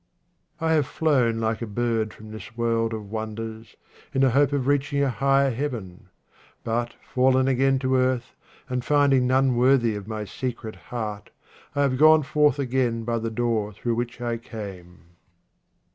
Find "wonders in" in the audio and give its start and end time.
3.11-4.21